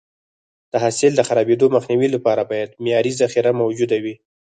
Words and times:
د 0.71 0.73
حاصل 0.83 1.11
د 1.15 1.21
خرابېدو 1.27 1.65
مخنیوي 1.75 2.09
لپاره 2.15 2.41
باید 2.51 2.77
معیاري 2.83 3.11
ذخیره 3.21 3.51
موجوده 3.61 3.97
وي. 4.03 4.15